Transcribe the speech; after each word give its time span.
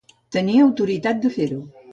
Tenia 0.37 0.63
autoritat 0.69 1.23
de 1.27 1.35
fer-ho 1.37 1.65